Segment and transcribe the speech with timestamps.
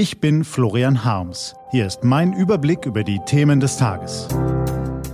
[0.00, 1.54] Ich bin Florian Harms.
[1.72, 4.28] Hier ist mein Überblick über die Themen des Tages.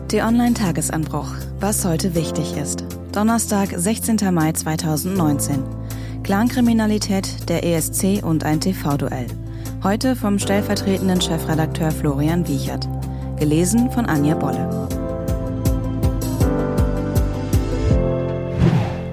[0.07, 1.27] T-Online-Tagesanbruch.
[1.59, 2.85] Was heute wichtig ist.
[3.11, 4.33] Donnerstag, 16.
[4.33, 5.65] Mai 2019.
[6.23, 9.27] Clankriminalität, der ESC und ein TV-Duell.
[9.83, 12.87] Heute vom stellvertretenden Chefredakteur Florian Wiechert.
[13.41, 14.89] Gelesen von Anja Bolle.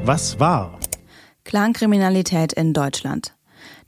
[0.04, 0.78] Was war?
[1.46, 3.34] Clankriminalität in Deutschland.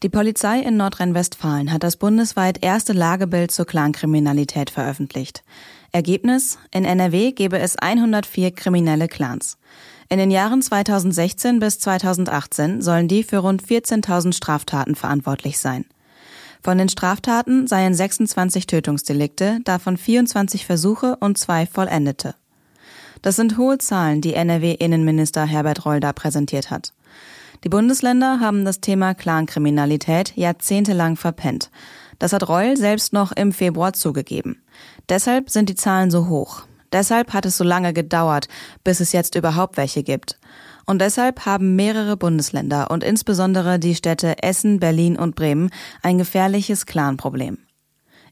[0.03, 5.43] Die Polizei in Nordrhein-Westfalen hat das bundesweit erste Lagebild zur Clankriminalität veröffentlicht.
[5.91, 6.57] Ergebnis?
[6.71, 9.57] In NRW gebe es 104 kriminelle Clans.
[10.09, 15.85] In den Jahren 2016 bis 2018 sollen die für rund 14.000 Straftaten verantwortlich sein.
[16.61, 22.35] Von den Straftaten seien 26 Tötungsdelikte, davon 24 Versuche und zwei vollendete.
[23.25, 26.93] Das sind hohe Zahlen, die NRW-Innenminister Herbert Reul da präsentiert hat.
[27.63, 31.71] Die Bundesländer haben das Thema Clankriminalität jahrzehntelang verpennt.
[32.19, 34.61] Das hat Reul selbst noch im Februar zugegeben.
[35.09, 36.67] Deshalb sind die Zahlen so hoch.
[36.93, 38.47] Deshalb hat es so lange gedauert,
[38.83, 40.39] bis es jetzt überhaupt welche gibt.
[40.85, 45.71] Und deshalb haben mehrere Bundesländer und insbesondere die Städte Essen, Berlin und Bremen
[46.03, 47.57] ein gefährliches Clanproblem.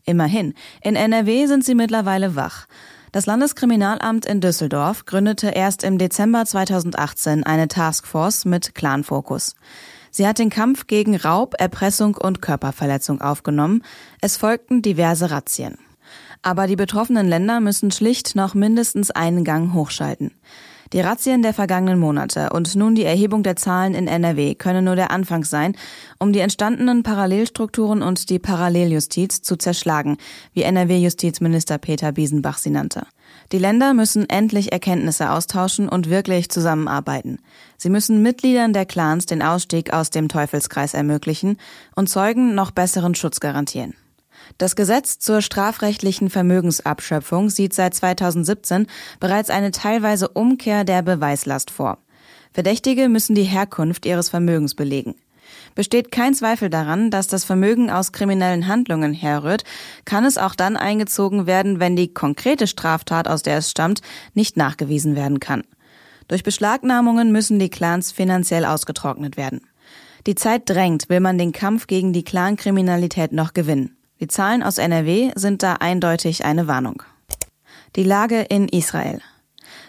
[0.06, 2.68] Immerhin, in NRW sind sie mittlerweile wach.
[3.14, 9.56] Das Landeskriminalamt in Düsseldorf gründete erst im Dezember 2018 eine Taskforce mit Clanfokus.
[10.10, 13.84] Sie hat den Kampf gegen Raub, Erpressung und Körperverletzung aufgenommen.
[14.20, 15.78] Es folgten diverse Razzien.
[16.42, 20.32] Aber die betroffenen Länder müssen schlicht noch mindestens einen Gang hochschalten.
[20.92, 24.96] Die Razzien der vergangenen Monate und nun die Erhebung der Zahlen in NRW können nur
[24.96, 25.76] der Anfang sein,
[26.20, 30.18] um die entstandenen Parallelstrukturen und die Paralleljustiz zu zerschlagen,
[30.54, 33.08] wie NRW-Justizminister Peter Biesenbach sie nannte.
[33.52, 37.40] Die Länder müssen endlich Erkenntnisse austauschen und wirklich zusammenarbeiten.
[37.78, 41.58] Sie müssen Mitgliedern der Clans den Ausstieg aus dem Teufelskreis ermöglichen
[41.96, 43.96] und Zeugen noch besseren Schutz garantieren.
[44.58, 48.88] Das Gesetz zur strafrechtlichen Vermögensabschöpfung sieht seit 2017
[49.20, 51.98] bereits eine teilweise Umkehr der Beweislast vor.
[52.54, 55.16] Verdächtige müssen die Herkunft ihres Vermögens belegen.
[55.76, 59.64] Besteht kein Zweifel daran, dass das Vermögen aus kriminellen Handlungen herrührt,
[60.06, 64.02] kann es auch dann eingezogen werden, wenn die konkrete Straftat, aus der es stammt,
[64.34, 65.64] nicht nachgewiesen werden kann.
[66.28, 69.62] Durch Beschlagnahmungen müssen die Clans finanziell ausgetrocknet werden.
[70.26, 73.98] Die Zeit drängt, will man den Kampf gegen die Clankriminalität noch gewinnen.
[74.24, 77.04] Die Zahlen aus NRW sind da eindeutig eine Warnung.
[77.98, 79.20] Die Lage in Israel.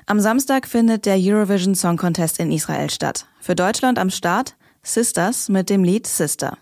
[0.06, 3.28] Am Samstag findet der Eurovision Song Contest in Israel statt.
[3.38, 6.58] Für Deutschland am Start Sisters mit dem Lied Sister.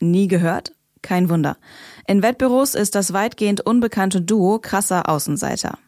[0.00, 0.72] Nie gehört?
[1.00, 1.56] Kein Wunder.
[2.06, 5.78] In Wettbüros ist das weitgehend unbekannte Duo krasser Außenseiter.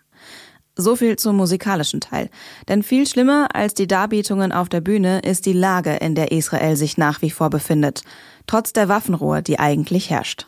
[0.75, 2.31] So viel zum musikalischen Teil.
[2.69, 6.77] Denn viel schlimmer als die Darbietungen auf der Bühne ist die Lage, in der Israel
[6.77, 8.05] sich nach wie vor befindet.
[8.47, 10.47] Trotz der Waffenruhe, die eigentlich herrscht.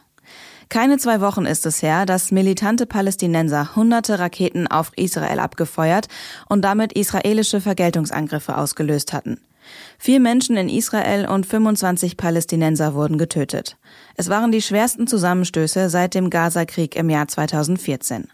[0.73, 6.09] Keine zwei Wochen ist es her, dass militante Palästinenser hunderte Raketen auf Israel abgefeuert
[6.49, 9.39] und damit israelische Vergeltungsangriffe ausgelöst hatten.
[9.99, 13.77] Vier Menschen in Israel und 25 Palästinenser wurden getötet.
[14.17, 18.29] Es waren die schwersten Zusammenstöße seit dem Gaza-Krieg im Jahr 2014.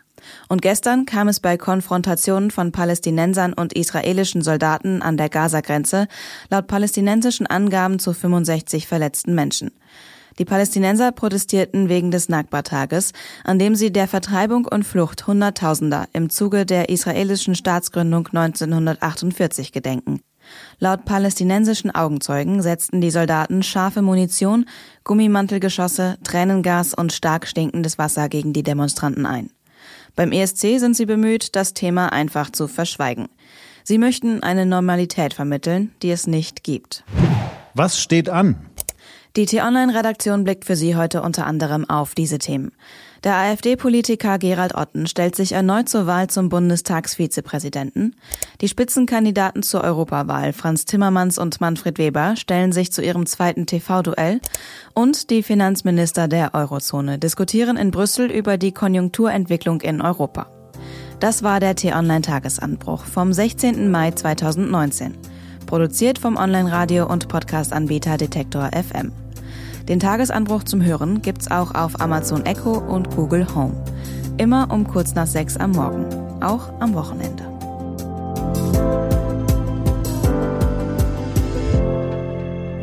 [0.49, 6.07] Und gestern kam es bei Konfrontationen von Palästinensern und israelischen Soldaten an der Gaza-Grenze
[6.51, 9.73] laut palästinensischen Angaben zu 65 verletzten Menschen.
[10.39, 13.13] Die Palästinenser protestierten wegen des Nakba-Tages,
[13.45, 20.21] an dem sie der Vertreibung und Flucht Hunderttausender im Zuge der israelischen Staatsgründung 1948 gedenken.
[20.79, 24.65] Laut palästinensischen Augenzeugen setzten die Soldaten scharfe Munition,
[25.05, 29.51] Gummimantelgeschosse, Tränengas und stark stinkendes Wasser gegen die Demonstranten ein.
[30.15, 33.29] Beim ESC sind sie bemüht, das Thema einfach zu verschweigen.
[33.85, 37.05] Sie möchten eine Normalität vermitteln, die es nicht gibt.
[37.75, 38.57] Was steht an?
[39.39, 42.73] Die T-Online-Redaktion blickt für Sie heute unter anderem auf diese Themen.
[43.23, 48.17] Der AfD-Politiker Gerald Otten stellt sich erneut zur Wahl zum Bundestagsvizepräsidenten.
[48.61, 54.41] Die Spitzenkandidaten zur Europawahl Franz Timmermans und Manfred Weber stellen sich zu ihrem zweiten TV-Duell.
[54.93, 60.49] Und die Finanzminister der Eurozone diskutieren in Brüssel über die Konjunkturentwicklung in Europa.
[61.21, 63.89] Das war der T-Online-Tagesanbruch vom 16.
[63.89, 65.17] Mai 2019.
[65.67, 69.13] Produziert vom Online-Radio- und Podcast-Anbieter Detektor FM.
[69.89, 73.73] Den Tagesanbruch zum Hören gibt's auch auf Amazon Echo und Google Home.
[74.37, 76.05] Immer um kurz nach sechs am Morgen,
[76.43, 77.45] auch am Wochenende.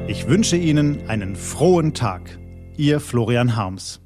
[0.07, 2.21] Ich wünsche Ihnen einen frohen Tag.
[2.75, 4.01] Ihr Florian Harms.